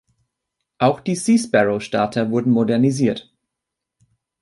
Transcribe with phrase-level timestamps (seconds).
[0.79, 3.31] Auch die Sea-Sparrow-Starter wurden modernisiert.